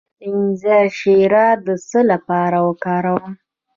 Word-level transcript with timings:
د 0.03 0.03
انځر 0.29 0.85
شیره 0.99 1.47
د 1.65 1.67
څه 1.89 1.99
لپاره 2.11 2.57
وکاروم؟ 2.67 3.33